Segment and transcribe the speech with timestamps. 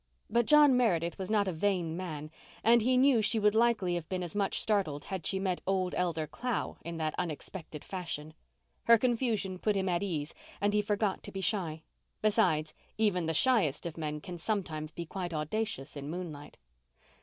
[0.31, 2.31] But John Meredith was not a vain man
[2.63, 5.93] and he knew she would likely have been as much startled had she met old
[5.93, 8.33] Elder Clow in that unexpected fashion.
[8.85, 11.83] Her confusion put him at ease and he forgot to be shy;
[12.19, 16.57] besides, even the shyest of men can sometimes be quite audacious in moonlight.